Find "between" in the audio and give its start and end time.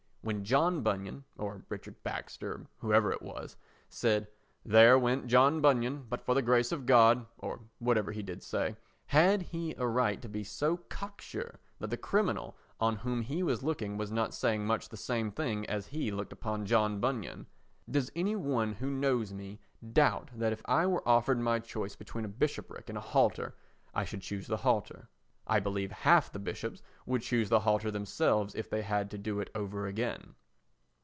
21.95-22.25